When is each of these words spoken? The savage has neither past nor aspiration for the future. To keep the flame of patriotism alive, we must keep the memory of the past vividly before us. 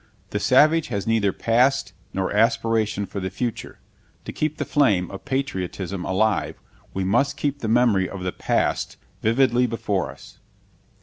The 0.31 0.39
savage 0.39 0.87
has 0.87 1.05
neither 1.05 1.31
past 1.31 1.93
nor 2.11 2.33
aspiration 2.33 3.05
for 3.05 3.19
the 3.19 3.29
future. 3.29 3.77
To 4.25 4.31
keep 4.33 4.57
the 4.57 4.65
flame 4.65 5.11
of 5.11 5.25
patriotism 5.25 6.05
alive, 6.05 6.59
we 6.91 7.03
must 7.03 7.37
keep 7.37 7.59
the 7.59 7.67
memory 7.67 8.09
of 8.09 8.23
the 8.23 8.31
past 8.31 8.97
vividly 9.21 9.67
before 9.67 10.09
us. 10.09 10.39